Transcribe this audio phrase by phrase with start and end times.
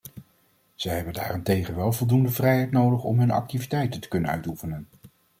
[0.75, 4.87] Zij hebben daarentegen wel voldoende vrijheid nodig om hun activiteit te kunnen uitoefenen.